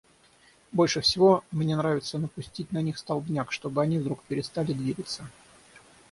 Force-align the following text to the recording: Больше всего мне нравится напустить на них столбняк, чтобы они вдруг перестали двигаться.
Больше 0.71 0.99
всего 1.01 1.43
мне 1.51 1.75
нравится 1.77 2.17
напустить 2.17 2.71
на 2.71 2.81
них 2.81 2.97
столбняк, 2.97 3.51
чтобы 3.51 3.83
они 3.83 3.99
вдруг 3.99 4.23
перестали 4.23 4.73
двигаться. 4.73 5.29